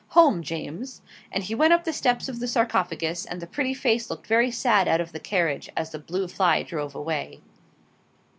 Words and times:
'Home, 0.07 0.41
James.' 0.41 1.03
And 1.31 1.43
he 1.43 1.53
went 1.53 1.73
up 1.73 1.83
the 1.83 1.93
steps 1.93 2.27
of 2.27 2.39
the 2.39 2.47
'Sarcophagus,' 2.47 3.23
and 3.23 3.39
the 3.39 3.45
pretty 3.45 3.75
face 3.75 4.09
looked 4.09 4.25
very 4.25 4.49
sad 4.49 4.87
out 4.87 4.99
of 4.99 5.11
the 5.11 5.19
carriage, 5.19 5.69
as 5.77 5.91
the 5.91 5.99
blue 5.99 6.27
fly 6.27 6.63
drove 6.63 6.95
away. 6.95 7.41